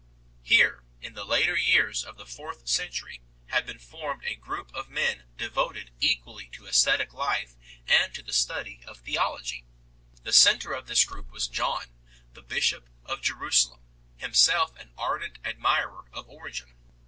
Here 0.41 0.83
in 0.99 1.13
the 1.13 1.23
later 1.23 1.55
years 1.55 2.03
of 2.03 2.17
the 2.17 2.25
fourth 2.25 2.67
century 2.67 3.21
had 3.49 3.67
been 3.67 3.77
formed 3.77 4.23
a 4.25 4.33
group 4.33 4.73
of 4.73 4.89
men 4.89 5.25
devoted 5.37 5.91
equally 5.99 6.47
to 6.53 6.65
ascetic 6.65 7.13
life 7.13 7.55
and 7.85 8.11
to 8.15 8.23
the 8.23 8.33
study 8.33 8.81
of 8.87 8.97
theology. 9.01 9.63
The 10.23 10.33
centre 10.33 10.73
of 10.73 10.87
this 10.87 11.05
group 11.05 11.29
was 11.31 11.47
John, 11.47 11.93
the 12.33 12.41
Bishop 12.41 12.89
of 13.05 13.21
Jerusalem, 13.21 13.81
himself 14.17 14.75
an 14.75 14.91
ardent 14.97 15.37
admirer 15.45 16.05
of 16.11 16.27
Origen. 16.27 16.73